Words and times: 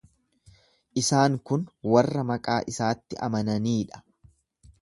Isaan 1.01 1.35
kun 1.51 1.67
warra 1.97 2.25
maqaa 2.31 2.57
isaatti 2.75 3.23
amananii 3.29 3.81
dha. 3.93 4.05